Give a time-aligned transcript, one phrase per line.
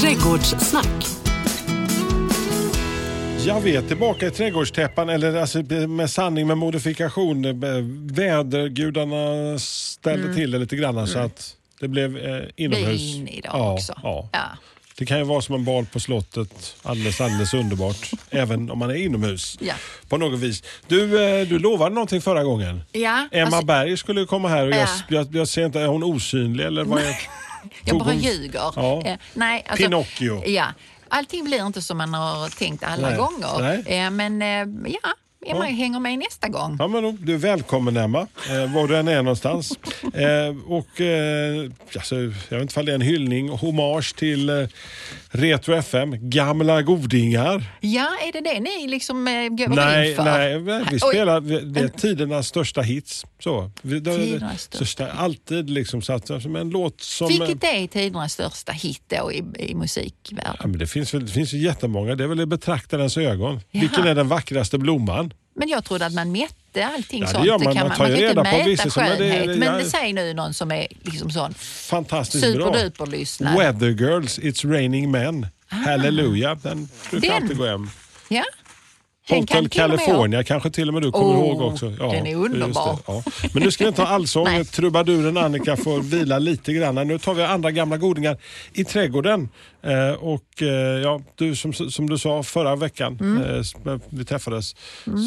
[0.00, 1.06] Trädgårdssnack.
[3.46, 5.58] Jag vet, tillbaka i trädgårdstäppan, eller alltså,
[5.88, 7.44] med sanning med modifikation.
[7.44, 7.52] eh,
[8.14, 13.00] Vädergudarna ställde till det lite grann så att det blev eh, inomhus.
[13.00, 14.00] Vin idag ja, också.
[14.02, 14.28] Ja.
[14.32, 14.40] Ja.
[14.98, 18.10] Det kan ju vara som en bal på slottet, alldeles, alldeles underbart.
[18.30, 19.74] även om man är inomhus Ja.
[20.08, 20.62] på något vis.
[20.88, 22.82] Du, eh, du lovade någonting förra gången.
[22.92, 24.88] Ja, Emma alltså, Berg skulle komma här och jag, Ja.
[25.08, 27.16] jag, jag ser inte, är hon osynlig eller vad jag
[27.86, 28.72] tog bara hon- ljuger.
[28.76, 29.02] Ja.
[29.04, 30.42] Eh, nej, alltså, Pinocchio.
[30.46, 30.66] Ja.
[31.08, 33.18] Allting blir inte som man har tänkt alla Nej.
[33.18, 33.58] gånger.
[33.86, 33.98] Nej.
[34.04, 35.10] Eh, men eh, ja,
[35.46, 36.76] Emma hänger med nästa gång.
[36.78, 39.78] Ja, men du är välkommen Emma, eh, var du än är någonstans.
[40.14, 44.66] Eh, och, eh, alltså, jag vet inte om det är en hyllning, hommage till eh,
[45.36, 47.64] Retro FM, gamla godingar.
[47.80, 50.24] Ja, är det det ni liksom eh, går Nej, in för?
[50.24, 50.98] nej, vi Oj.
[50.98, 51.40] spelar,
[51.72, 53.26] det är tidernas största hits.
[53.40, 53.70] Så.
[53.82, 55.10] Vi- Tidernas största.
[55.12, 57.28] Alltid liksom att, som en låt som...
[57.28, 60.56] Vilket är tidernas största hit då i, i musikvärlden?
[60.60, 63.60] Ja, men det, finns väl, det finns ju jättemånga, det är väl i betraktarens ögon.
[63.70, 63.80] Jaha.
[63.80, 65.32] Vilken är den vackraste blomman?
[65.58, 67.46] Men jag trodde att man mätte allting Ja, det sånt.
[67.46, 67.74] gör man.
[67.74, 69.58] kan Man man ju kan inte mäta vissa men det- skönhet.
[69.58, 69.78] Men ja.
[69.78, 73.56] det säger nu någon som är liksom sån Fantastiskt superduper-lyssnare.
[73.58, 75.46] Weather Girls, It's Raining Men.
[75.68, 77.36] Halleluja, den brukar Ah.
[77.36, 77.90] Alltid gå hem.
[78.28, 78.44] Ja.
[79.28, 81.90] Hotel California kanske till och med du kommer Åh, ihåg också.
[81.90, 82.98] den är underbar.
[83.06, 83.22] ja.
[83.54, 84.46] Men nu ska vi inte ha allsång.
[84.72, 86.94] Trubaduren Annika får vila lite grann.
[86.94, 88.36] Nu tar vi andra gamla godingar
[88.72, 89.48] i trädgården.
[89.82, 90.68] Eh, och eh,
[91.02, 93.42] ja, du som, som du sa förra veckan, Mm.
[93.86, 94.74] eh, vi träffades,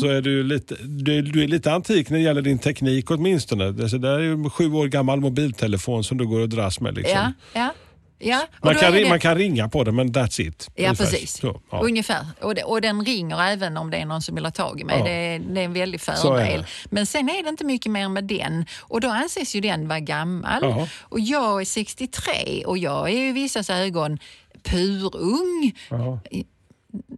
[0.02, 3.72] så är du, lite, du, du är lite antik när det gäller din teknik åtminstone.
[3.72, 6.80] Det, så det är ju en sju år gammal mobiltelefon som du går och dras
[6.80, 6.96] med.
[6.96, 7.18] Liksom.
[7.18, 7.74] Ja, ja.
[8.22, 10.70] Ja, Man, kan, det- man kan ringa på den men that's it.
[10.76, 11.06] Ja, Ungefär.
[11.06, 11.38] precis.
[11.38, 11.80] Så, ja.
[11.84, 12.26] Ungefär.
[12.42, 14.84] Och, det, och den ringer även om det är någon som vill ha tag i
[14.84, 14.98] mig.
[15.00, 15.04] Ja.
[15.06, 16.66] Det, är- det är en väldig fördel.
[16.90, 18.66] Men sen är det inte mycket mer med den.
[18.80, 20.60] Och då anses ju den vara gammal.
[20.62, 20.88] Ja.
[21.00, 24.20] Och jag är 63 och jag är i vissas ögon
[24.64, 25.74] purung.
[25.90, 26.20] Ja.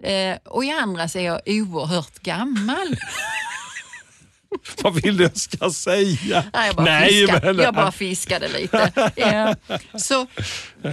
[0.09, 2.87] Eh, och i andras är jag oerhört gammal.
[4.83, 6.43] Vad vill du jag ska säga?
[6.53, 8.91] Nej, jag, bara Nej, fiskade, men- jag bara fiskade lite.
[9.15, 9.55] Ja.
[9.99, 10.27] Så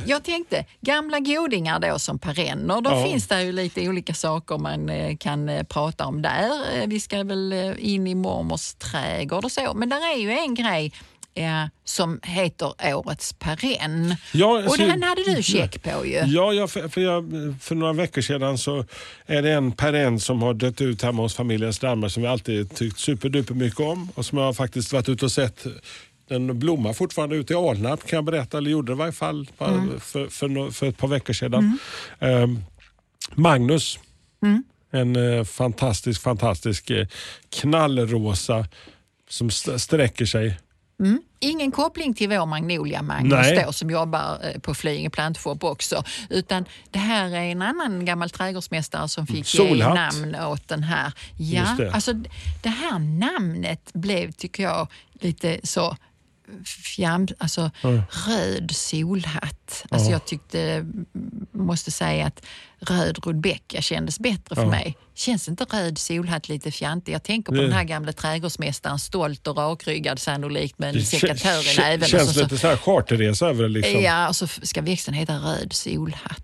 [0.07, 3.05] jag tänkte, gamla godingar då som perenner, då Ja.
[3.05, 6.51] finns det ju lite olika saker man eh, kan eh, prata om där.
[6.77, 10.55] Eh, Vi ska väl in i mormors trädgård och så, men där är ju en
[10.55, 10.93] grej
[11.35, 14.15] eh, som heter Årets perenn.
[14.33, 16.23] Ja, och alltså- den hade du check på ju.
[16.27, 17.25] Ja, jag, för, för, jag,
[17.61, 18.85] för några veckor sedan så
[19.27, 22.75] är det en perenn som har dött ut hemma hos familjen Strandberg som vi alltid
[22.75, 25.67] tyckt superduper mycket om och som jag har faktiskt varit ute och sett.
[26.29, 29.49] Den blommar fortfarande ute i Alnarp kan jag berätta, eller gjorde det i varje fall
[29.61, 30.01] Mm.
[30.01, 31.79] för, för, för ett par veckor sedan.
[32.21, 32.65] Ehm,
[33.35, 33.99] Magnus,
[34.43, 34.63] Mm.
[34.91, 37.07] en eh, fantastisk, fantastisk eh,
[37.51, 38.67] knallrosa
[39.29, 40.59] som st- sträcker sig
[41.41, 46.05] Ingen koppling till vår Magnolia Magnus då, som jobbar eh, på Flyinge plantshop också.
[46.31, 49.95] Utan det här är en annan gammal trädgårdsmästare som fick ge Solhatt.
[49.95, 51.13] namn åt den här.
[51.37, 51.93] Ja, det.
[51.93, 52.13] alltså
[52.63, 55.97] det här namnet blev, tycker jag, lite så
[56.65, 57.71] fjam, alltså
[58.29, 59.85] röd solhatt.
[59.91, 60.87] Alltså jag tyckte,
[61.53, 62.43] måste säga att
[62.81, 64.69] röd rudbecka kändes bättre för Ja.
[64.71, 64.97] mig.
[65.15, 67.13] Känns inte röd solhatt lite fjantig?
[67.13, 71.77] Jag tänker på Det- den här gamla trädgårdsmästaren, stolt och rakryggad sannolikt med sekatör i
[71.79, 72.09] näven.
[72.09, 73.69] känns så, lite så här charterresa över det.
[73.69, 74.03] Liksom.
[74.03, 76.43] Ja, och så ska växten heta röd solhatt.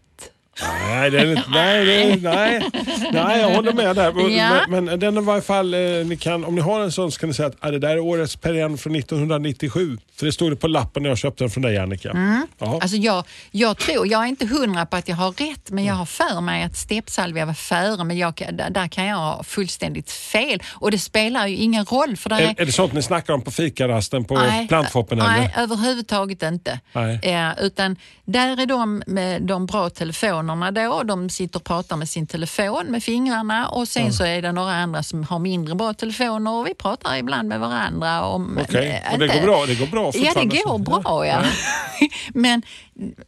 [0.62, 2.70] Nej, det är inte, nej, det är, nej,
[3.12, 4.30] nej, jag håller med där.
[4.30, 4.66] Ja.
[4.68, 7.12] Men, men den är i varje fall, eh, ni kan, om ni har en sån
[7.12, 9.98] så kan ni säga att ah, det där är årets perenn från 1997.
[10.16, 12.10] För det stod det på lappen när jag köpte den från dig Annika.
[12.58, 12.78] Ja.
[12.82, 15.94] Alltså jag, jag tror, jag är inte hundra på att jag har rätt, men jag
[15.94, 18.34] har för mig att steppsalvia var före, men jag,
[18.70, 20.62] där, kan jag ha fullständigt fel.
[20.72, 22.16] Och det spelar ju ingen roll.
[22.16, 25.18] För där är, är det sånt ni snackar om på fikarasten på plantfoppen?
[25.18, 25.62] nej, eller?
[25.62, 26.80] överhuvudtaget inte.
[26.92, 27.20] Nej.
[27.22, 31.02] Eh, utan där är de med de bra telefonerna då.
[31.02, 34.72] De sitter och pratar med sin telefon med fingrarna och sen så är det några
[34.72, 38.22] andra som har mindre bra telefoner och vi pratar ibland med varandra.
[38.22, 39.66] Om, Okej, eh, och det går bra?
[39.66, 41.26] Det går bra Ja, det går bra.
[41.26, 41.42] Ja.
[42.34, 42.62] Men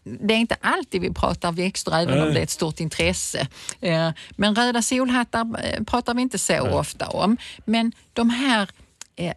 [0.03, 2.35] det är inte alltid vi pratar växter, även om Nej.
[2.35, 3.47] det är ett stort intresse.
[4.31, 7.37] Men röda solhattar eh, pratar vi inte så ofta om.
[7.65, 8.69] Men de här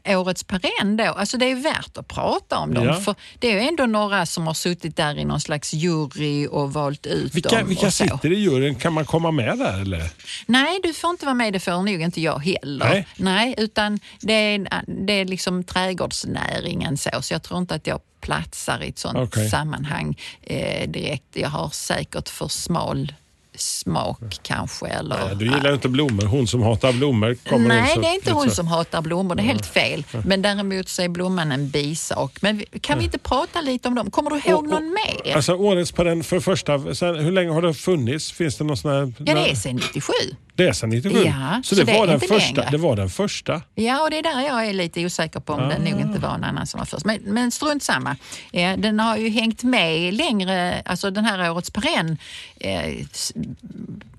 [0.08, 2.86] årets perenn då, alltså det är värt att prata om dem.
[2.86, 2.94] Ja.
[2.94, 7.06] För det är ändå några som har suttit där i någon slags jury och valt
[7.06, 7.68] ut Vilka, dem.
[7.68, 8.76] vilka sitter i juryn?
[8.76, 10.10] Kan man komma med där eller?
[10.46, 11.54] Nej, du får inte vara med.
[11.54, 13.06] Det får nog inte jag heller.
[13.18, 13.56] Nej.
[13.58, 14.68] utan det är,
[15.06, 17.10] det är liksom trädgårdsnäringen så.
[17.22, 19.50] Så jag tror inte att jag platsar i ett sånt Okej.
[19.50, 21.26] sammanhang eh, direkt.
[21.34, 23.14] Jag har säkert för smal
[23.62, 24.88] smak kanske.
[24.88, 26.26] Eller, Nej, du gillar inte blommor.
[26.26, 29.36] Hon som hatar blommor kommer Nej, det är inte hon så- som hatar blommor.
[29.36, 30.04] Det är helt fel.
[30.26, 32.38] Men däremot så är blomman en bisak.
[32.42, 34.12] Men kan vi inte prata lite om dem?
[34.12, 34.96] Kommer du ihåg Och- och- någon
[35.26, 35.36] mer?
[35.36, 38.32] Alltså årets perenn, för det första, sen, hur länge har det funnits?
[38.32, 39.14] Finns det någon sån här...
[39.18, 40.14] ja, det är sedan 97.
[40.60, 41.24] Det är sedan 97?
[41.26, 42.72] Ja, så, så det, det var den första, längre.
[42.72, 43.62] det var den första?
[43.76, 46.36] Ja, och det är där jag är lite osäker på om det nog inte var
[46.36, 47.06] en annan som var först.
[47.06, 48.16] Men, men strunt samma.
[48.54, 52.18] Eh, den har ju hängt med längre, alltså den här årets perenn
[52.60, 52.94] eh,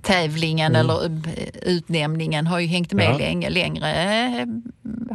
[0.03, 1.11] tävlingen eller eh,
[1.63, 3.21] utnämningen har ju hängt med Mm.
[3.21, 3.27] Ja.
[3.27, 3.51] länge.
[3.51, 3.91] Längre
[4.41, 4.47] eh,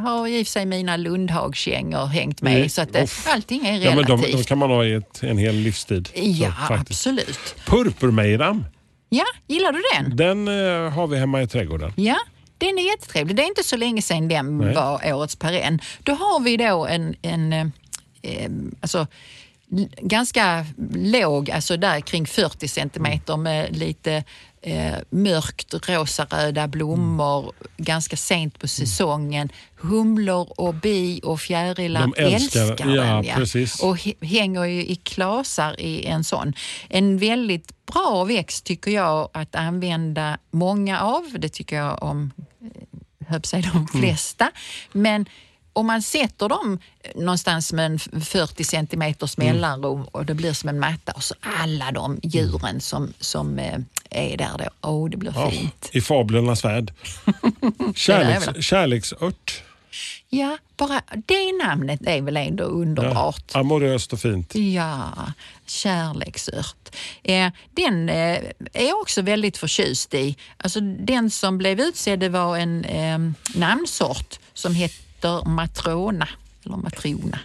[0.02, 2.56] har i och för sig mina Lundhagskängor hängt med.
[2.58, 2.70] Mm.
[2.70, 3.28] Så att eh, Uff.
[3.34, 4.38] allting är Ja, men de, relativt.
[4.38, 6.10] de kan man ha i ett, en hel livstid.
[6.16, 7.56] Ja, Så, absolut.
[7.66, 8.66] Purpurmejram,
[9.16, 10.16] Ja, gillar du den?
[10.16, 11.94] den eh, har vi hemma i trädgården.
[11.96, 12.18] Ja,
[12.58, 13.36] den är jättetrevlig.
[13.36, 14.76] Det är inte så länge sedan den Nej.
[14.76, 15.80] var årets perenn.
[16.04, 17.68] Då har vi då en, en eh,
[18.22, 18.50] eh,
[18.82, 19.08] alltså,
[20.02, 20.66] ganska
[20.96, 24.24] låg, alltså där kring 40 centimeter med lite
[24.66, 29.50] eh, mörkt rosaröda blommor ganska sent på säsongen.
[29.76, 33.26] Humlor och bi och fjärilar De älskar- älskar, ja, den.
[33.36, 33.80] precis.
[33.84, 36.54] Och h- hänger ju i klasar i en sån.
[36.90, 41.24] En väldigt bra växt tycker jag att använda många av.
[41.38, 44.52] Det tycker jag om eh, höll säga de flesta.
[44.92, 45.26] Men
[45.74, 46.80] om man sätter dem
[47.16, 51.92] någonstans med en 40 centimeters mellanrum och det blir som en matta och så alla
[51.92, 53.80] de djuren som, som eh,
[54.10, 54.90] är där då.
[54.90, 55.90] Åh, det blir Ja, fint.
[55.92, 56.94] I fablernas värld.
[57.96, 59.64] Kärleks, kärleksört.
[60.30, 63.56] Ja, bara det namnet är väl ändå underbart.
[63.56, 64.56] Amoröst och fint.
[64.56, 65.12] Ja,
[65.66, 66.96] kärleksört.
[67.24, 68.40] Eh, den eh,
[68.74, 70.36] är jag också väldigt förtjust i.
[70.58, 73.20] Alltså, den som blev utsedd var en eh,
[73.56, 76.28] namnsort som heter matrona.
[76.66, 77.40] Eller matrona.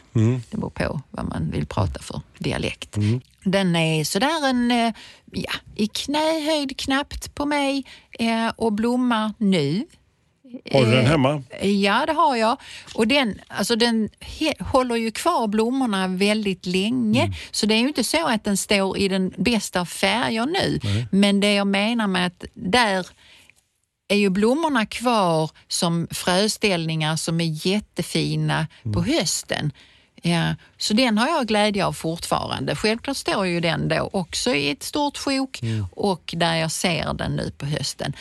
[0.51, 2.97] Det beror på vad man vill prata för dialekt.
[3.44, 4.92] Den är sådär en, eh,
[5.32, 7.84] ja, i knähöjd knappt på mig
[8.19, 9.87] eh, och blommar nu.
[10.72, 11.42] Har du den Eh, hemma?
[11.62, 12.56] Ja, det har jag.
[12.94, 14.08] Och den, alltså den
[14.60, 17.20] håller ju kvar blommorna väldigt länge.
[17.22, 17.34] Mm.
[17.50, 20.81] Så det är ju inte så att den står i den bästa av färger nu.
[21.12, 23.06] Men det jag menar med att där
[24.08, 28.94] är ju blommorna kvar som fröställningar som är jättefina Mm.
[28.94, 29.72] på hösten.
[30.22, 32.76] Ja, så den har jag glädje av fortfarande.
[32.76, 35.87] Självklart står ju den då också i ett stort sjok Mm.
[35.93, 38.12] och där jag ser den nu på hösten.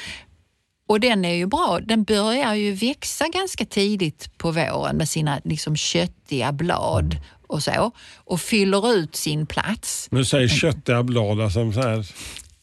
[0.88, 1.80] Och den är ju bra.
[1.84, 7.18] Den börjar ju växa ganska tidigt på våren med sina liksom köttiga blad
[7.48, 10.08] och så och fyller ut sin plats.
[10.12, 12.06] Nu säger köttiga blad, alltså så här.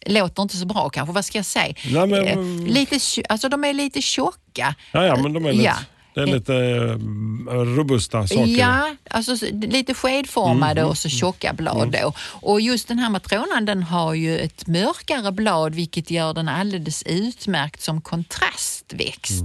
[0.06, 1.74] Låter inte så bra kanske, vad ska jag säga?
[1.90, 2.26] Nej, men-
[2.66, 2.98] Eh, lite,
[3.28, 4.74] alltså de är lite tjocka.
[4.92, 5.74] Ja, ja, men de är lite, Ja.
[6.16, 8.58] Det är lite eh, robusta saker.
[8.58, 12.12] Ja, alltså lite skedformade och så tjocka blad då.
[12.20, 17.02] Och just den här matronan den har ju ett mörkare blad vilket gör den alldeles
[17.02, 19.44] utmärkt som kontrastväxt.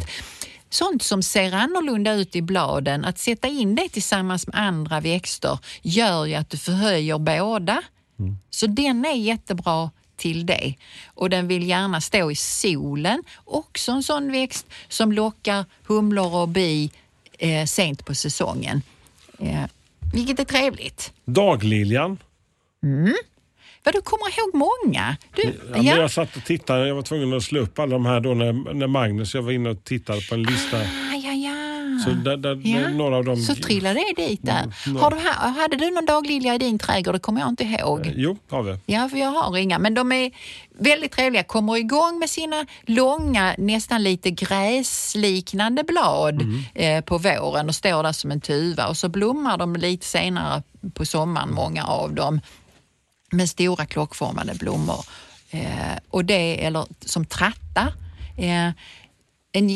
[0.69, 5.59] Sånt som ser annorlunda ut i bladen, att sätta in det tillsammans med andra växter
[5.81, 7.81] gör ju att du förhöjer båda.
[8.49, 9.89] Så den är jättebra
[10.21, 10.73] till det.
[11.05, 13.23] Och den vill gärna stå i solen.
[13.45, 16.91] Också en sån växt som lockar humlor och bi
[17.39, 18.81] eh, sent på säsongen.
[19.39, 19.63] Eh,
[20.13, 21.11] vilket är trevligt.
[21.25, 22.17] Dagliljan.
[23.83, 25.17] Vad du kommer ihåg många.
[25.35, 28.05] Du, Ja, men Jag satt och tittade, jag var tvungen att slå upp alla de
[28.05, 30.77] här då när, när Magnus, jag var inne och tittade på en lista.
[31.23, 31.99] Ja, ja.
[32.03, 33.37] Så där, där, Ja, några av dem...
[33.37, 34.73] Så trillade det dit där.
[34.85, 37.15] Mm, Har du, ha- hade du någon daglilja i din trädgård?
[37.15, 38.07] Det kommer jag inte ihåg.
[38.07, 38.77] Eh, Jo, har vi.
[38.85, 40.31] Ja, för jag har inga, men de är
[40.79, 41.43] väldigt trevliga.
[41.43, 46.43] Kommer igång med sina långa, nästan lite gräsliknande blad
[46.75, 50.63] eh, på våren och står där som en tuva och så blommar de lite senare
[50.93, 52.41] på sommaren, många av dem,
[53.31, 55.05] med stora klockformade blommor.
[55.51, 57.93] Eh, och det, eller som trattar.
[58.37, 58.69] Eh,
[59.53, 59.69] en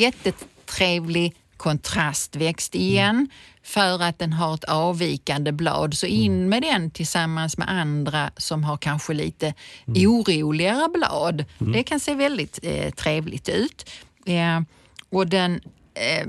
[0.66, 3.30] jättetrevlig kontrastväxt igen
[3.64, 5.94] för att den har ett avvikande blad.
[5.94, 9.54] Så in med den tillsammans med andra som har kanske lite
[9.88, 11.46] oroligare blad.
[11.58, 13.90] Det kan se väldigt eh, trevligt ut.
[14.26, 14.62] Eh,
[15.10, 15.62] och den
[15.94, 16.28] eh,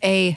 [0.00, 0.36] är...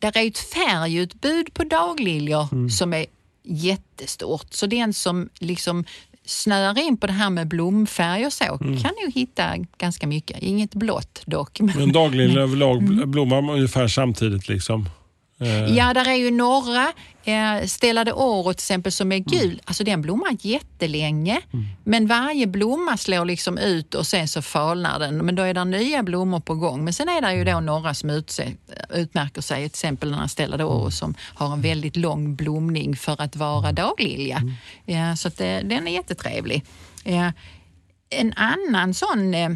[0.00, 3.06] Där är ett färgutbud på dagliljor som är
[3.42, 4.46] jättestort.
[4.50, 5.84] Så den som liksom
[6.28, 9.44] snöar in på det här med blomfärg och så kan ju hitta
[9.78, 10.38] ganska mycket.
[10.42, 11.60] Inget blått dock.
[11.60, 14.88] Men, Men dagliljan överlag bl- blommar ungefär samtidigt liksom.
[15.40, 16.92] Eh, Ja, där är ju några.
[17.24, 19.60] Eh, Stella de Oro till exempel som är gul.
[19.64, 21.40] Alltså den blommar jättelänge.
[21.84, 25.16] Men varje blomma slår liksom ut och sen så falnar den.
[25.16, 26.84] Men då är det nya blommor på gång.
[26.84, 28.54] Men sen är det ju då några som utse,
[28.94, 29.56] utmärker sig.
[29.58, 33.36] Till exempel den här Stella de Oro som har en väldigt lång blomning för att
[33.36, 34.42] vara daglilja.
[34.84, 36.64] Ja, så det, den är jättetrevlig.
[37.04, 37.32] Ja,
[38.10, 39.48] en annan sån eh,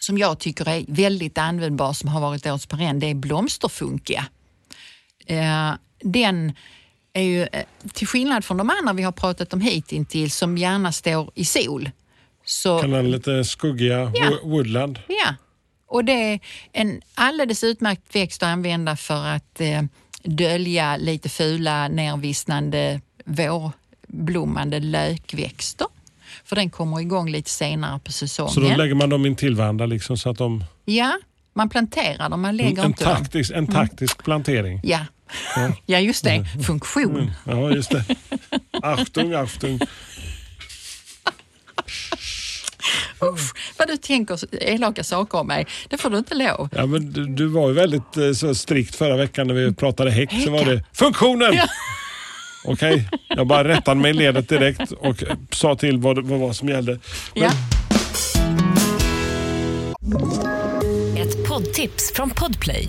[0.00, 4.24] som jag tycker är väldigt användbar som har varit årets perenn, det är blomsterfunkia.
[5.26, 6.52] Eh, den
[7.12, 10.92] är ju, eh, till skillnad från de andra vi har pratat om hittills, som gärna
[10.92, 11.90] står i sol.
[12.44, 14.24] Så, Kan den lite skuggiga Ja.
[14.30, 14.98] wo- woodland.
[15.08, 15.34] Ja,
[15.88, 16.40] och det är
[16.72, 19.82] en alldeles utmärkt växt att använda för att eh,
[20.22, 23.00] dölja lite fula nervissnande
[24.08, 25.86] vårblommande lökväxter.
[26.44, 28.52] För den kommer igång lite senare på säsongen.
[28.52, 30.64] Så då lägger man dem in till varandra liksom, så att de...
[30.84, 31.12] Ja,
[31.52, 33.14] man planterar dem, man lägger En inte dem.
[33.16, 34.80] taktisk, en taktisk plantering.
[34.84, 35.00] Ja.
[35.86, 36.44] Ja, just det.
[36.66, 37.30] Funktion.
[37.44, 38.04] Ja, just det.
[38.82, 39.80] Achtung, achtung.
[43.22, 45.66] Usch, vad du tänker elaka saker om mig.
[45.88, 46.68] Det får du inte lov.
[46.76, 50.10] Ja, men du, du var ju väldigt eh, så strikt förra veckan när vi pratade
[50.10, 50.30] häck.
[50.44, 51.54] Så var det funktionen!
[51.54, 51.66] Ja.
[52.66, 55.16] Okej, jag bara rättade mig i ledet direkt och
[55.50, 56.98] sa till vad, det- vad, vad som gällde.
[57.34, 57.50] Men, Ja.
[61.22, 62.88] Ett poddtips från Podplay.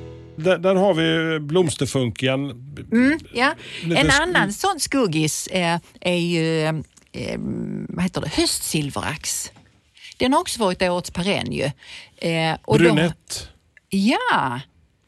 [0.43, 2.73] Där, där har vi blomsterfunkian.
[3.33, 3.53] Ja.
[3.83, 6.73] Lite En sk- annan sån skuggis eh, är ju eh,
[7.89, 8.29] vad heter det?
[8.33, 9.51] höstsilverax.
[10.17, 11.71] Den har också varit årets perenn.
[12.17, 13.47] Eh, Brunett.
[13.89, 14.59] Ja,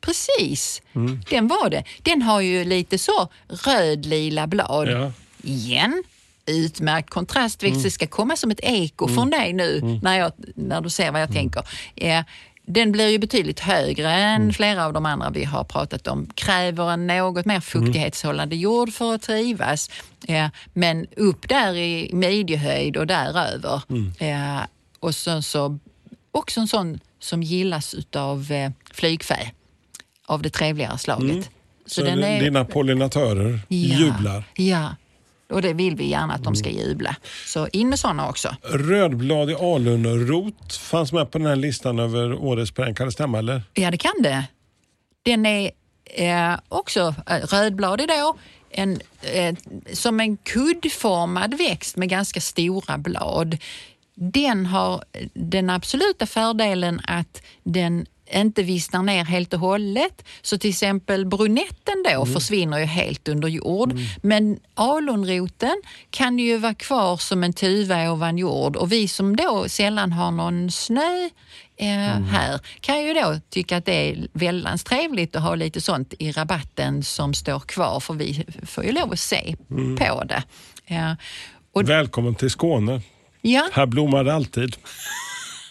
[0.01, 0.81] precis.
[1.29, 1.83] Den var det.
[2.01, 3.27] Den har ju lite så
[3.65, 4.89] röd-lila blad.
[4.89, 5.11] Ja.
[5.43, 6.03] Igen.
[6.45, 7.83] Utmärkt kontrastväxt.
[7.83, 11.21] Det ska komma som ett eko från dig nu när, jag, när du ser vad
[11.21, 11.63] jag tänker.
[11.95, 12.21] Eh,
[12.65, 16.29] den blir ju betydligt högre än flera av de andra vi har pratat om.
[16.35, 19.89] Kräver en något mer fuktighetshållande jord för att trivas.
[20.27, 23.81] Eh, men upp där i midjehöjd och däröver.
[24.19, 24.61] Eh,
[24.99, 25.79] och sen så
[26.31, 29.51] också en sån som gillas utav eh, flygfä
[30.25, 31.49] av det trevligare slaget.
[31.85, 34.43] Så dina pollinatörer ja, jublar.
[34.55, 34.95] Ja,
[35.53, 37.15] och det vill vi gärna att de ska jubla.
[37.45, 38.55] Så in med såna också.
[38.61, 42.95] Rödbladig alunrot fanns med på den här listan över årets perenn.
[42.95, 43.61] Kan det stämma eller?
[43.73, 44.43] Ja, det kan det.
[45.23, 45.71] Den är
[46.05, 48.35] eh, också eh, rödbladig då.
[48.69, 49.55] En, eh,
[49.93, 53.57] som en kuddformad växt med ganska stora blad.
[54.15, 60.25] Den har den absoluta fördelen att den inte vissnar ner helt och hållet.
[60.41, 63.93] Så till exempel brunetten då försvinner ju helt under jord.
[64.21, 69.65] Men alunroten kan ju vara kvar som en tuva ovan jord och vi som då
[69.69, 71.29] sällan har någon snö
[71.77, 76.13] eh, här kan ju då tycka att det är väldans trevligt att ha lite sånt
[76.19, 79.55] i rabatten som står kvar för vi får ju lov att se
[79.97, 80.43] på det.
[80.85, 81.15] Ja.
[81.73, 83.01] Och, Välkommen till Skåne.
[83.41, 84.75] ja, Här blommar det alltid.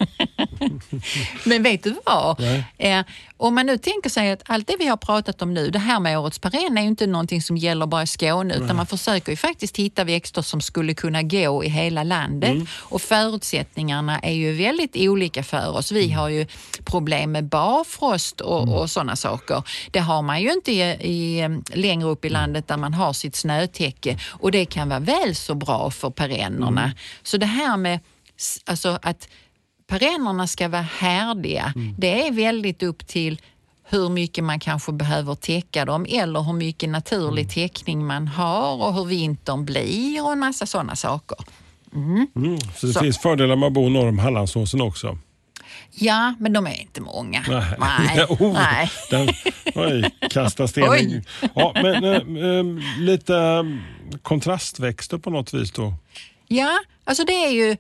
[1.45, 2.41] men vet du vad?
[2.79, 3.01] Eh,
[3.37, 6.01] om man nu tänker sig att allt det vi har pratat om nu, det här
[6.01, 9.33] med årets perenn är ju inte någonting som gäller bara i Skåne utan man försöker
[9.33, 12.67] ju faktiskt hitta växter som skulle kunna gå i hela landet Mm.
[12.73, 15.93] och förutsättningarna är ju väldigt olika för oss.
[15.93, 16.47] Vi har ju
[16.85, 18.75] problem med barfrost och, Mm.
[18.75, 19.63] och sådana saker.
[19.91, 22.41] Det har man ju inte i, i, eh, längre upp i Mm.
[22.41, 26.83] landet där man har sitt snötäcke och det kan vara väl så bra för perennerna.
[26.83, 26.97] Mm.
[27.23, 28.01] Så det här med
[28.67, 29.29] alltså att
[29.93, 31.73] perennerna ska vara härdiga.
[31.99, 33.41] Det är väldigt upp till
[33.85, 38.95] hur mycket man kanske behöver täcka dem eller hur mycket naturlig täckning man har och
[38.95, 41.39] hur vintern blir och en massa sådana saker.
[41.95, 42.27] Mm.
[42.77, 43.01] Så det Så.
[43.01, 45.19] finns fördelar med att bo norr om Hallandsåsen också.
[45.91, 47.45] Ja, men de är inte många.
[47.49, 47.65] Nej.
[47.79, 48.25] Nej.
[48.29, 48.91] oh, Nej.
[49.11, 49.29] Den,
[49.75, 50.91] oj, kasta sten.
[50.91, 51.25] Oj.
[51.55, 52.65] Ja, men, eh, eh,
[52.99, 53.63] lite eh,
[54.23, 55.95] kontrastväxter på något vis då.
[56.53, 57.77] Ja, alltså det är ju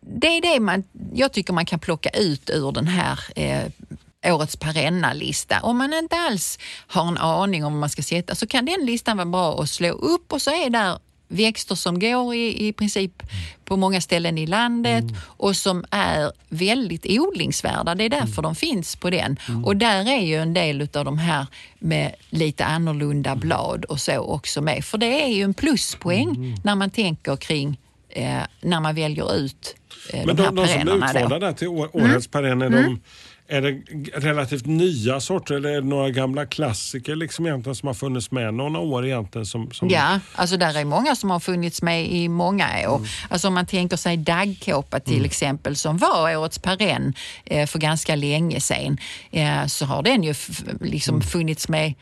[0.00, 4.56] det, är det man, jag tycker man kan plocka ut ur den här eh, årets
[4.56, 5.60] perenna-lista.
[5.62, 8.86] Om man inte alls har en aning om vad man ska sätta så kan den
[8.86, 12.72] listan vara bra att slå upp och så är där växter som går i, i
[12.72, 13.22] princip
[13.64, 17.94] på många ställen i landet och som är väldigt odlingsvärda.
[17.94, 19.36] Det är därför de finns på den.
[19.64, 21.46] Och där är ju en del av de här
[21.78, 24.84] med lite annorlunda blad och så också med.
[24.84, 27.78] För det är ju en pluspoäng när man tänker kring
[28.14, 29.76] eh, när man väljer ut
[30.12, 32.70] eh, Men de här de, de som är utvalda där till å- årets perenn, är,
[32.70, 33.00] de,
[33.48, 33.80] är det
[34.14, 38.54] relativt nya sorter eller är det några gamla klassiker liksom egentligen som har funnits med
[38.54, 39.46] några år egentligen?
[39.46, 39.88] Som, som...
[39.88, 42.96] Ja, alltså där är många som har funnits med i många år.
[42.96, 43.08] Mm.
[43.28, 45.24] Alltså om man tänker sig daggkåpa till mm.
[45.24, 48.98] exempel som var årets perenn eh, för ganska länge sedan
[49.30, 50.34] eh, så har den ju
[50.80, 51.26] liksom mm.
[51.26, 51.94] funnits med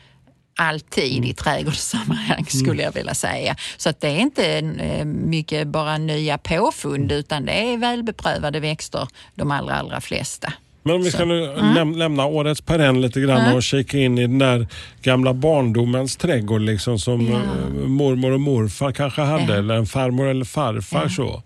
[0.55, 1.29] alltid mm.
[1.29, 2.83] i trädgårdssammanhang skulle mm.
[2.83, 3.55] jag vilja säga.
[3.77, 7.17] Så att det är inte eh, mycket bara nya påfund mm.
[7.17, 10.53] utan det är välbeprövade växter de allra, allra flesta.
[10.85, 11.73] Men om vi ska nu mm.
[11.73, 13.55] läm lämna årets perenn lite grann mm.
[13.55, 14.67] och kika in i den där
[15.01, 17.35] gamla barndomens trädgård liksom som ja.
[17.35, 19.59] Eh, mormor och morfar kanske hade ja.
[19.59, 21.07] eller en farmor eller farfar.
[21.07, 21.43] så.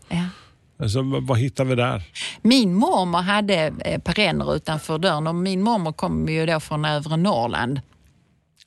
[0.80, 2.02] Alltså, vad hittar vi där?
[2.42, 7.18] Min mormor hade eh, perenner utanför dörren och min mormor kom ju då från övre
[7.18, 7.82] Norrland.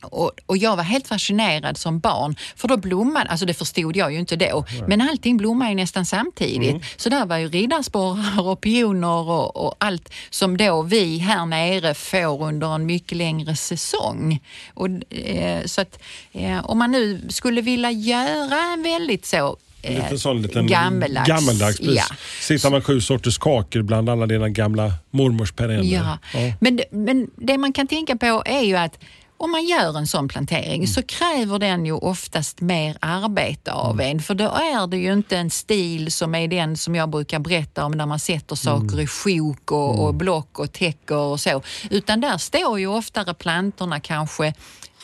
[0.02, 4.12] Och, och, jag var helt fascinerad som barn, för då blommade, alltså det förstod jag
[4.12, 4.82] ju inte då, Nej.
[4.88, 6.70] men allting blommade ju nästan samtidigt.
[6.70, 6.82] Mm.
[6.96, 11.94] Så där var ju riddarsporrar och pioner och, och, allt som då vi här nere
[11.94, 14.40] får under en mycket längre säsong.
[14.74, 15.98] Och, eh, så att
[16.32, 21.28] eh, om man nu skulle vilja göra en väldigt så Lite sån liten gammeldags.
[21.28, 22.04] gammeldags ja.
[22.40, 25.82] Sitta med sju sorters kakor bland alla dina gamla mormors perenner.
[25.82, 26.18] Ja.
[26.34, 26.52] ja.
[26.60, 28.98] Men, men det man kan tänka på är ju att
[29.40, 30.86] om man gör en sån plantering mm.
[30.86, 34.10] så kräver den ju oftast mer arbete av mm.
[34.10, 34.22] en.
[34.22, 37.84] För då är det ju inte en stil som är den som jag brukar berätta
[37.84, 39.00] om när man sätter saker mm.
[39.00, 40.18] i sjok och, och, mm.
[40.18, 41.62] block och täcker och så.
[41.90, 44.54] Utan där står ju oftare plantorna kanske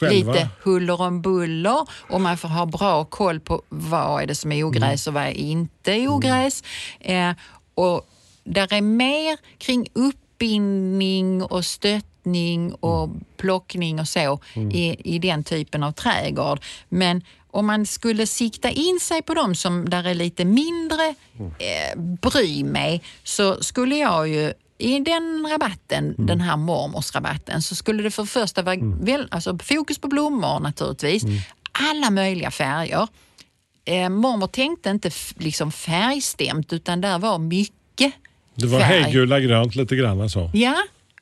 [0.01, 0.33] Själva.
[0.33, 4.53] lite huller om buller och man får ha bra koll på vad är det som
[4.53, 5.17] är ogräs mm.
[5.17, 6.13] och vad är inte mm.
[6.13, 6.63] ogräs.
[7.01, 7.33] Eh,
[7.75, 8.09] och
[8.45, 13.25] där är mer kring uppbindning och stöttning plantning och mm.
[13.37, 14.71] plockning och så mm.
[14.71, 16.61] i, i den typen av trädgård.
[16.89, 21.53] Men om man skulle sikta in sig på de som där är lite mindre mm.
[21.59, 26.27] eh, bry mig så skulle jag ju i den rabatten, mm.
[26.27, 29.05] den här mormorsrabatten, så skulle det för första vara mm.
[29.05, 31.25] väl, alltså fokus på blommor naturligtvis.
[31.25, 31.37] Mm.
[31.73, 33.09] Alla möjliga färger.
[33.85, 38.13] Eh, mormor tänkte inte liksom färgstämt utan där var mycket
[38.55, 40.51] Det var hejgula grönt lite grann alltså?
[40.55, 40.77] Ja,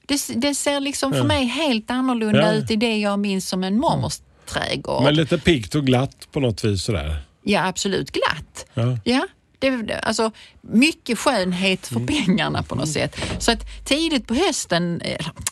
[0.06, 3.78] det, det ser liksom för mig helt annorlunda ut i det jag minns som en
[3.78, 5.02] mormors trädgård.
[5.02, 7.16] Men lite piggt och glatt på något vis sådär?
[7.42, 8.66] Ja, absolut glatt.
[8.74, 8.98] Ja.
[9.04, 9.26] ja.
[9.58, 10.30] Det, alltså,
[10.60, 12.06] mycket skönhet för mm.
[12.06, 13.16] pengarna på något sätt.
[13.38, 15.00] Så att tidigt på hösten,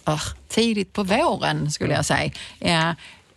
[0.07, 2.91] äh, tidigt på våren skulle jag säga, äh,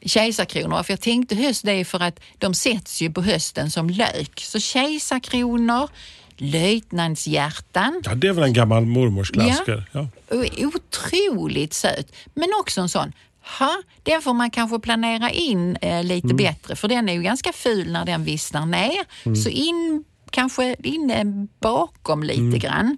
[0.05, 0.83] kejsarkronor.
[0.83, 4.39] För jag tänkte höst, det är för att de sätts ju på hösten som lök.
[4.39, 5.89] Så kejsarkronor,
[6.37, 8.01] löjtnantshjärtan.
[8.05, 9.89] Ja, det är väl en gammal mormors klassiker.
[9.91, 10.07] Ja.
[10.29, 10.67] ja.
[10.67, 12.15] Otroligt söt.
[12.33, 13.13] Men också en sån
[13.59, 16.37] Ha, den får man kanske planera in eh, lite mm.
[16.37, 19.05] bättre för den är ju ganska ful när den vissnar ner.
[19.23, 19.35] Mm.
[19.35, 22.59] Så in, kanske inne bakom lite mm.
[22.59, 22.97] grann.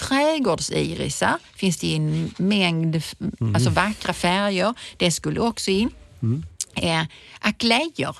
[0.00, 3.54] Trädgårdsirisar finns det i en mängd mm.
[3.54, 4.74] alltså vackra färger.
[4.96, 5.90] Det skulle också in.
[6.22, 6.42] Mm.
[6.74, 7.06] Eh,
[7.40, 8.16] aklejor.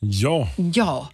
[0.00, 0.48] Ja.
[0.56, 1.08] Ja,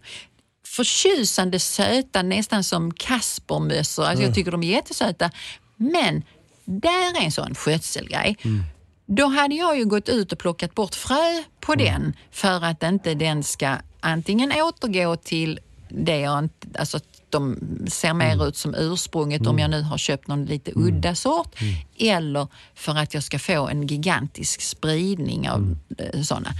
[0.80, 4.04] förtjusande söta, nästan som kaspermössor.
[4.04, 5.30] Alltså, Jag tycker de är jättesöta.
[5.76, 6.22] Men
[6.64, 8.36] där är en sån skötselgrej.
[8.42, 8.64] Mm.
[9.06, 11.84] Då hade jag ju gått ut och plockat bort frö på mm.
[11.84, 18.14] den för att inte den ska antingen återgå till det jag inte, alltså de ser
[18.14, 18.46] mer mm.
[18.46, 19.50] ut som ursprunget mm.
[19.50, 20.86] om jag nu har köpt någon lite mm.
[20.86, 21.74] udda sort mm.
[21.98, 26.24] eller för att jag ska få en gigantisk spridning av mm.
[26.24, 26.50] sådana.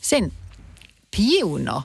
[0.00, 0.30] Sen
[1.10, 1.82] pioner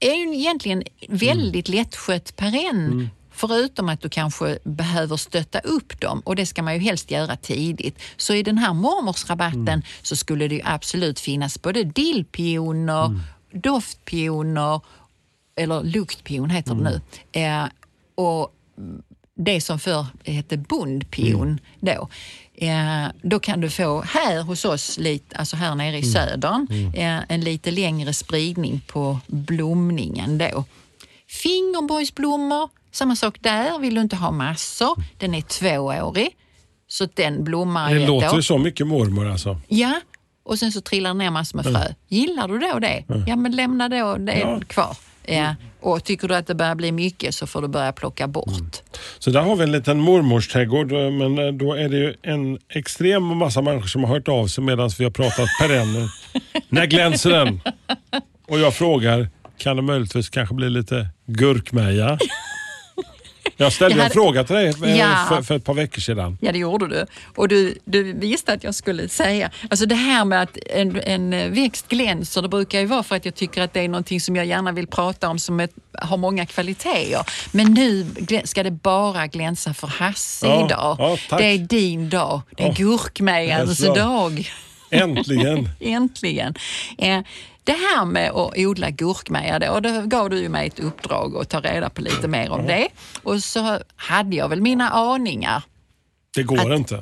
[0.00, 1.78] är ju egentligen väldigt mm.
[1.78, 2.86] lättskött perenn.
[2.86, 3.08] Mm.
[3.30, 7.36] Förutom att du kanske behöver stötta upp dem och det ska man ju helst göra
[7.36, 8.02] tidigt.
[8.16, 9.82] Så i den här mormorsrabatten mm.
[10.02, 13.20] så skulle det ju absolut finnas både dillpioner, mm.
[13.52, 14.80] doftpioner
[15.56, 17.00] eller luktpion heter det nu.
[17.32, 17.64] Mm.
[17.64, 17.70] Eh,
[18.14, 18.52] och
[19.36, 21.58] det som förr hette bondpion mm.
[21.80, 22.08] då.
[22.54, 26.12] Eh, då kan du få här hos oss, lite, alltså här nere i mm.
[26.12, 26.94] södern, mm.
[26.94, 30.64] Eh, en lite längre spridning på blomningen då.
[31.28, 33.78] Fingerborgsblommor, samma sak där.
[33.78, 36.36] Vill du inte ha massor, den är tvåårig.
[36.88, 38.40] Så den blommar Det låter år.
[38.40, 39.60] så mycket mormor alltså.
[39.68, 40.00] Ja,
[40.44, 41.80] och sen så trillar det ner massor med frö.
[41.80, 41.94] Mm.
[42.08, 43.04] Gillar du då det?
[43.08, 43.24] Mm.
[43.26, 44.60] Ja, men lämna då det ja.
[44.66, 44.96] kvar.
[45.26, 45.54] Ja.
[45.80, 48.48] Och tycker du att det börjar bli mycket så får du börja plocka bort.
[48.48, 48.70] Mm.
[49.18, 53.36] Så där har vi en liten mormorsträdgård men eh, då är det ju en extrem
[53.36, 56.10] massa människor som har hört av sig medan vi har pratat perenner.
[56.68, 57.60] När glänser den?
[58.48, 62.18] Och jag frågar, kan det möjligtvis kanske bli lite gurkmeja?
[63.56, 65.26] Jag ställde Jag en fråga till dig eh, Ja.
[65.28, 66.38] för, för ett par veckor sedan.
[66.40, 67.06] Ja, det gjorde du.
[67.34, 69.50] Och du, du visste att jag skulle säga...
[69.70, 73.24] Alltså det här med att en, en växt glänser, det brukar ju vara för att
[73.24, 76.16] jag tycker att det är någonting som jag gärna vill prata om som ett, har
[76.16, 77.20] många kvaliteter.
[77.52, 78.06] Men nu
[78.44, 80.96] ska det bara glänsa för Hasse Ja, idag.
[81.30, 82.40] ja, det är din dag.
[82.56, 82.74] Det är Ja.
[82.76, 84.50] gurkmejans dag.
[84.90, 85.68] Äntligen!
[85.80, 86.54] Äntligen.
[86.98, 87.18] Eh,
[87.66, 91.48] det här med att odla gurkmeja då, då gav du ju mig ett uppdrag att
[91.48, 92.88] ta reda på lite mer om det.
[93.22, 95.62] Och så hade jag väl mina aningar.
[96.34, 96.94] Det går inte.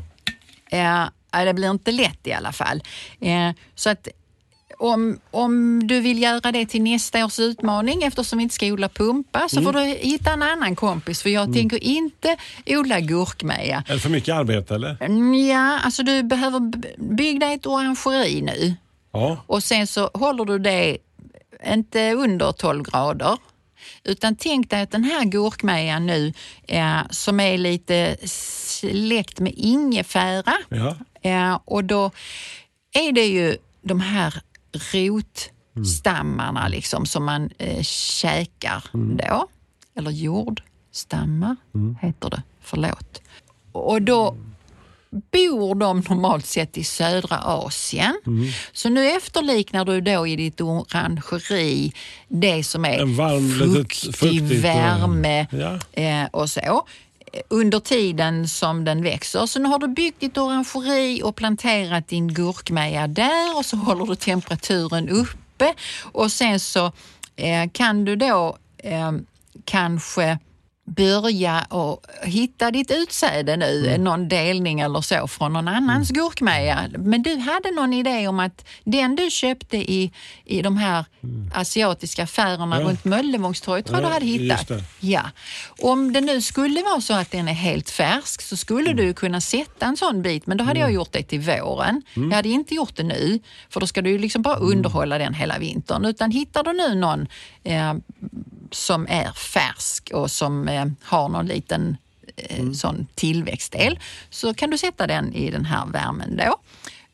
[0.70, 2.82] Eh, ja, det blir inte lätt i alla fall.
[3.20, 4.08] Eh, så att
[4.78, 8.88] om, om du vill göra det till nästa års utmaning eftersom vi inte ska odla
[8.88, 13.84] pumpa så får du hitta en annan kompis för jag tänker inte odla gurkmeja.
[13.88, 14.96] Är det för mycket arbete eller?
[15.00, 16.60] Mm, Ja, alltså du behöver
[17.16, 18.74] bygga ett orangeri nu
[19.14, 19.36] Ja.
[19.46, 20.98] och sen så håller du det
[21.66, 23.38] inte under 12 grader.
[24.04, 26.32] Utan tänk dig att den här gurkmejan nu
[26.66, 30.96] eh, som är lite släkt med ingefära ja.
[31.22, 32.10] eh, och då
[32.92, 34.34] är det ju de här
[34.92, 39.48] rotstammarna liksom som man eh, käkar då.
[39.96, 41.56] Eller jordstammar
[42.00, 43.22] heter det, förlåt.
[43.72, 44.36] Och då
[45.32, 48.20] bor de normalt sett i södra Asien.
[48.72, 51.92] Så nu efterliknar du då i ditt orangeri
[52.28, 55.78] det som är En varm, fuktig fuktigt och- värme Ja.
[56.02, 59.46] eh, och så eh, under tiden som den växer.
[59.46, 64.06] Så nu har du byggt ditt orangeri och planterat din gurkmeja där och så håller
[64.06, 66.92] du temperaturen uppe och sen så
[67.36, 69.12] eh, kan du då eh,
[69.64, 70.38] kanske
[70.86, 76.88] börja och hitta ditt utsäde nu, någon delning eller så från någon annans gurkmeja.
[76.98, 80.12] Men du hade någon idé om att den du köpte i,
[80.44, 81.04] i de här
[81.54, 82.86] asiatiska affärerna Ja.
[82.88, 84.70] runt Möllevångstorget tror jag Ja, du hade hittat.
[85.00, 85.22] Ja.
[85.82, 89.06] Om det nu skulle vara så att den är helt färsk så skulle Mm.
[89.06, 92.02] du kunna sätta en sån bit, men då hade jag gjort det till våren.
[92.16, 92.28] Mm.
[92.30, 93.38] Jag hade inte gjort det nu,
[93.70, 96.04] för då ska du liksom bara underhålla den hela vintern.
[96.04, 97.26] Utan hittar du nu någon
[97.64, 97.94] eh,
[98.74, 101.96] som är färsk och som eh, har någon liten
[102.36, 102.74] eh, Mm.
[102.74, 103.98] sån tillväxtdel
[104.30, 106.60] så kan du sätta den i den här värmen då.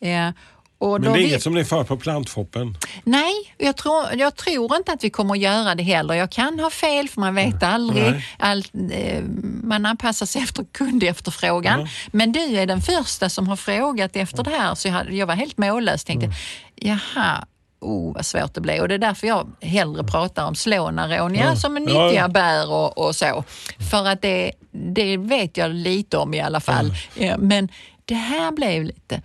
[0.07, 0.31] Eh,
[0.79, 2.77] och Men det är vet- inget som ni för på plantfoppen?
[3.05, 6.15] Nej, jag tror, jag tror inte att vi kommer att göra det heller.
[6.15, 8.03] Jag kan ha fel för man vet aldrig.
[8.03, 8.27] Nej.
[8.39, 9.23] Allt, eh,
[9.63, 11.89] man anpassar sig efter kundefterfrågan.
[12.13, 15.35] Men du är den första som har frågat efter det här så jag, jag var
[15.35, 16.05] helt mållös.
[16.05, 16.33] Tänkte,
[16.75, 17.45] jaha,
[17.81, 18.81] oh, vad svårt det blev.
[18.83, 21.57] Och det är därför jag hellre pratar om slånaronia Ja.
[21.57, 22.29] som är Ja, nyttiga ja.
[22.29, 23.45] bär och, och så.
[23.91, 24.53] För att det,
[24.95, 26.93] det vet jag lite om i alla fall.
[27.15, 27.69] Ja, men
[28.05, 29.23] det här blev lite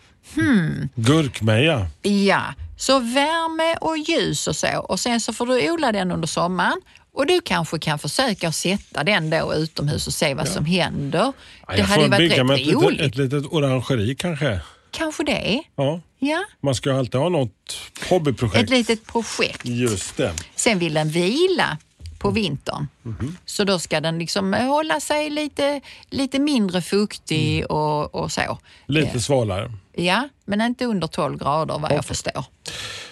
[0.96, 1.88] Gurkmeja?
[2.02, 2.42] Ja,
[2.78, 4.78] så värme och ljus och så.
[4.80, 6.82] Och sen så får du odla den under sommaren.
[7.14, 11.34] Och du kanske kan försöka sätta den då utomhus och se vad som händer.
[11.68, 13.00] Ja, det hade ju varit rätt ett roligt.
[13.00, 14.60] litet, ett litet orangeri kanske.
[14.92, 15.62] Kanske det.
[15.76, 16.02] Ja.
[16.30, 17.78] Ja, Man ska ju alltid ha något
[18.10, 18.64] hobbyprojekt.
[18.64, 19.66] ett litet projekt.
[19.66, 20.34] Just det.
[20.56, 21.78] Sen vill den vila
[22.20, 22.88] på vintern.
[23.04, 23.38] Mhm.
[23.46, 27.66] Så då ska den liksom hålla sig lite, lite mindre fuktig Mm.
[27.66, 28.58] och, och så.
[28.86, 29.72] Lite svalare.
[29.94, 32.44] Ja, men inte under 12 grader vad jag förstår.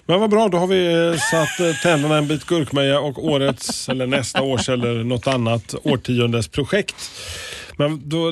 [0.05, 3.89] Men vad bra, då har vi eh, satt eh, tänderna en bit gurkmeja och årets,
[3.89, 6.95] eller nästa års eller något annat årtiondes projekt.
[7.77, 8.31] Men då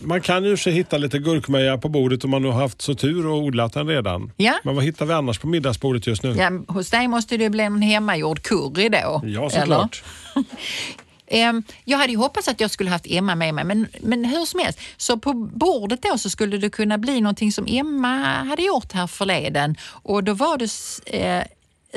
[0.00, 3.26] man kan ju sig hitta lite gurkmeja på bordet om man har haft så tur
[3.26, 4.32] och odlat den redan.
[4.36, 4.54] Ja.
[4.64, 6.34] Men vad hittar vi annars på middagsbordet just nu?
[6.38, 9.22] Ja, hos dig måste det bli en hemmagjord curry då.
[9.24, 10.02] Ja, såklart.
[11.28, 14.44] Ehm, Jag hade ju hoppats att jag skulle haft Emma med mig, men, men hur
[14.44, 14.80] som helst.
[14.96, 19.06] Så på bordet då så skulle det kunna bli någonting som Emma hade gjort här
[19.06, 19.76] förleden.
[20.02, 20.70] Och då var det
[21.18, 21.42] eh,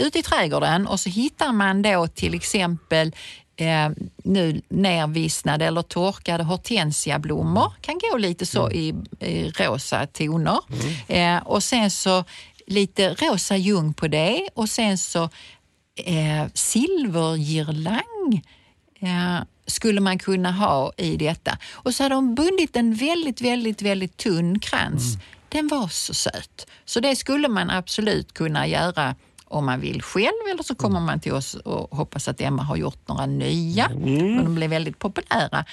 [0.06, 3.12] ute i trädgården och så hittar man då till exempel
[3.60, 3.90] eh,
[4.24, 7.74] nu nervissnade eller torkade hortensiablommor.
[7.82, 10.60] Kan gå lite så i, i rosa toner.
[11.08, 12.24] Eh, och sen så
[12.68, 15.24] lite rosa ljung på det och sen så
[15.96, 18.44] eh, silvergirlang
[19.00, 21.58] eh, skulle man kunna ha i detta.
[21.72, 25.18] Och så hade de bundit en väldigt, väldigt, väldigt tunn krans.
[25.50, 26.68] Den var så söt.
[26.86, 29.16] Så det skulle man absolut kunna göra
[29.50, 32.76] om man vill själv eller så kommer man till oss och hoppas att Emma har
[32.76, 33.90] gjort några nya.
[33.90, 35.66] Men de blev väldigt populära.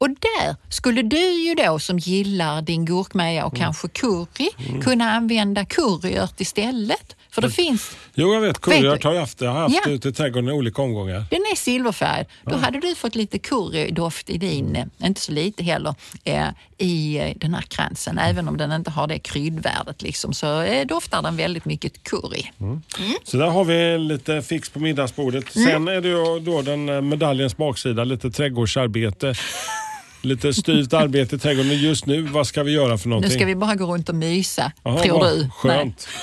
[0.00, 4.48] Och där skulle du ju då som gillar din gurkmeja och kanske curry
[4.82, 7.16] kunna använda curryört istället.
[7.30, 8.60] För det finns, Jo, jag vet.
[8.60, 9.90] Curryört har jag haft, jag har haft Ja.
[9.92, 11.24] ute i trädgården i olika omgångar.
[11.30, 12.26] den är silverfärgad.
[12.44, 16.46] Då hade du fått lite currydoft i din, eh, inte så lite heller, eh,
[16.78, 18.18] i eh, den här kransen.
[18.18, 22.42] Även om den inte har det kryddvärdet liksom, så eh, doftar den väldigt mycket curry.
[23.24, 25.56] Så där har vi lite fix på middagsbordet.
[25.56, 25.68] Mm.
[25.70, 29.34] Sen är det ju då den eh, medaljens baksida, lite trädgårdsarbete.
[30.24, 31.78] Lite styvt arbete i trädgården.
[31.78, 33.32] Just nu, vad ska vi göra för Nu någonting?
[33.32, 35.50] ska vi bara gå runt och mysa, Jaha, tror du?
[35.56, 36.08] Skönt.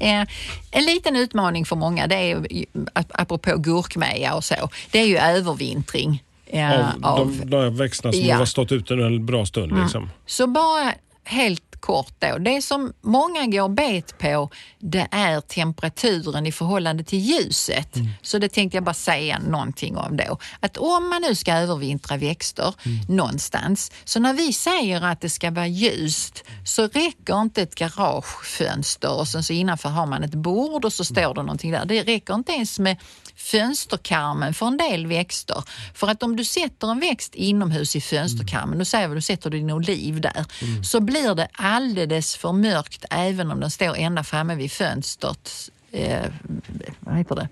[0.00, 0.26] Eh,
[0.70, 2.46] en liten utmaning för många, det är
[2.94, 4.54] apropå gurkmeja och så,
[4.90, 6.22] det är ju övervintring.
[6.46, 8.36] eh, Av, de, de växterna som Ja.
[8.36, 9.72] har stått ute nu en bra stund.
[9.82, 10.10] Liksom.
[10.26, 10.92] Så bara
[11.24, 12.38] helt kort då.
[12.38, 17.96] Det som många går bet på det är temperaturen i förhållande till ljuset.
[18.22, 20.38] Så det tänkte jag bara säga någonting om då.
[20.60, 22.74] Att om man nu ska övervintra växter
[23.08, 29.18] någonstans, så när vi säger att det ska vara ljust så räcker inte ett garagefönster
[29.18, 31.84] och sen så innanför har man ett bord och så står det någonting där.
[31.84, 32.96] Det räcker inte ens med
[33.36, 35.64] fönsterkarmen för en del växter.
[35.94, 39.50] För att om du sätter en växt inomhus i fönsterkarmen, nu säger vi du sätter
[39.50, 40.44] din oliv där,
[40.84, 45.70] så blir det alldeles för mörkt även om den står ända framme vid fönstret.
[45.92, 46.24] Eh,
[47.00, 47.48] vad heter det?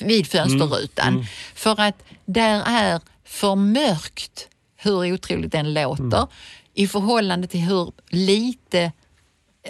[0.00, 1.26] Vid fönsterrutan.
[1.54, 6.26] För att där är för mörkt, hur otroligt den låter,
[6.74, 8.92] i förhållande till hur lite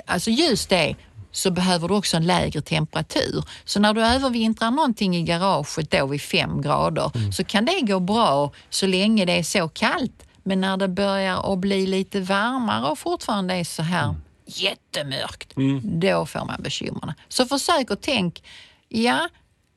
[0.07, 0.97] alltså ljus det är,
[1.33, 3.45] så behöver du också en lägre temperatur.
[3.65, 8.01] Så när du övervintrar någonting i garaget då vid fem grader så kan det gå
[8.01, 10.27] bra så länge det är så kallt.
[10.43, 14.15] Men när det börjar att bli lite varmare och fortfarande är så här
[14.47, 17.15] jättemörkt, då får man bekymmer.
[17.29, 18.43] Så försök att tänk,
[18.89, 19.29] ja,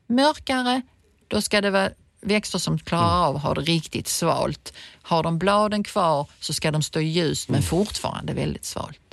[0.06, 0.82] mörkare,
[1.28, 1.90] då ska det vara
[2.20, 4.72] växter som klarar av att ha det riktigt svalt.
[5.02, 9.05] Har de bladen kvar så ska de stå i ljus men fortfarande väldigt svalt.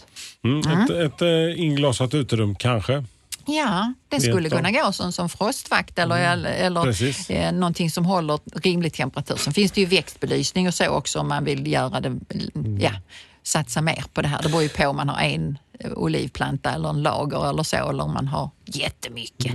[0.44, 0.60] Mm.
[0.82, 3.04] Ett, ett eh, inglasat uterum kanske.
[3.46, 7.30] Ja, det skulle kunna gå som, som frostvakt eller, eller Precis.
[7.30, 9.36] eh, någonting som håller rimlig temperatur.
[9.36, 12.20] Sen finns det ju växtbelysning och så också om man vill göra det,
[12.80, 12.92] ja,
[13.44, 14.40] satsa mer på det här.
[14.44, 17.90] Det beror ju på om man har en eh, olivplanta eller en lager eller så
[17.90, 19.54] eller om man har jättemycket.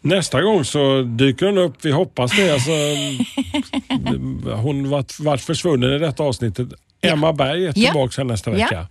[0.00, 2.50] Nästa gång så dyker hon upp, vi hoppas det.
[2.52, 2.70] Alltså,
[4.62, 6.68] hon var varit försvunnen i detta avsnittet.
[7.00, 7.72] Emma Berg är Ja.
[7.72, 8.68] tillbaka här nästa vecka.
[8.72, 8.86] Ja.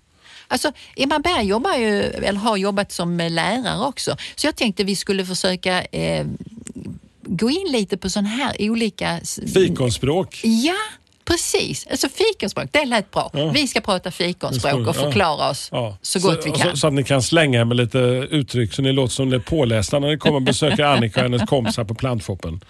[0.47, 4.95] Alltså, Emma Berg jobbar ju, eller har jobbat som lärare också, så jag tänkte vi
[4.95, 6.25] skulle försöka eh,
[7.27, 9.19] gå in lite på sådana här olika...
[9.53, 10.41] Fikonspråk.
[10.43, 10.75] Ja,
[11.27, 11.87] precis.
[11.91, 13.31] Alltså fikonspråk, det lät bra.
[13.53, 14.93] Vi ska prata fikonspråk och Ja.
[14.93, 15.97] förklara oss Ja.
[16.01, 16.71] så gott vi och kan.
[16.71, 17.97] Så, så att ni kan slänga med lite
[18.31, 21.23] uttryck så ni låter som ni är pålästa när ni kommer och besöker Annika och
[21.31, 22.61] hennes kompisar på plantshoppen.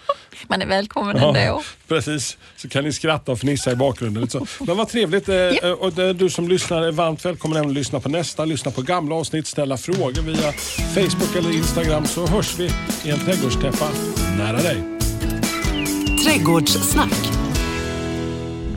[0.48, 1.62] Man är välkommen ändå.
[1.88, 2.36] precis.
[2.56, 4.30] Så kan ni skratta och fnissa i bakgrunden.
[4.30, 4.46] Så.
[4.60, 5.28] Men vad trevligt.
[5.28, 8.44] eh, Och det- du som lyssnar är varmt välkommen även att lyssna på nästa.
[8.44, 10.52] Lyssna på gamla avsnitt, ställa frågor via
[10.94, 12.64] Facebook eller Instagram så hörs vi
[13.04, 13.88] i en trädgårdstäppa
[14.38, 14.76] nära dig.
[16.24, 17.37] Trädgårdssnack.